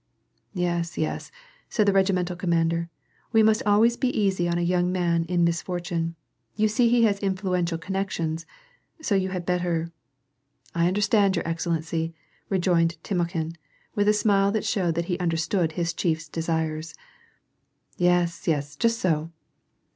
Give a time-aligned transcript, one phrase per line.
[0.55, 1.31] "Yes, yes,"
[1.69, 2.89] said the regimental commander."
[3.33, 6.15] We must always be easy on a young man in misfortune.
[6.55, 8.47] You see he has influential connections—
[9.03, 9.91] so you had better"
[10.73, 12.15] —"I understand, your excellency"
[12.49, 13.57] rejoined Timokhin,
[13.93, 16.95] with a smile that showed that he understood his chiefs desires."
[17.97, 19.29] Yes, yes, just so